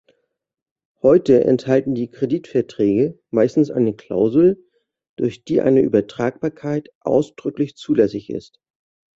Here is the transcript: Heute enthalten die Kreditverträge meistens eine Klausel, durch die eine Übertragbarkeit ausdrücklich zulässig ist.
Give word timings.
Heute 1.03 1.43
enthalten 1.45 1.93
die 1.93 2.09
Kreditverträge 2.09 3.19
meistens 3.29 3.69
eine 3.69 3.93
Klausel, 3.95 4.65
durch 5.15 5.43
die 5.43 5.61
eine 5.61 5.81
Übertragbarkeit 5.81 6.89
ausdrücklich 7.01 7.75
zulässig 7.75 8.31
ist. 8.31 8.59